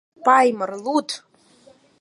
Паймыр, 0.25 0.71
луд! 0.83 1.09